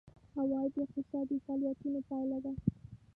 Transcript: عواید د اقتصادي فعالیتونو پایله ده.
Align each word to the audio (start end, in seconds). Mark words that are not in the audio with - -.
عواید 0.37 0.71
د 0.75 0.77
اقتصادي 0.85 1.37
فعالیتونو 1.45 1.99
پایله 2.09 2.37
ده. 2.45 2.53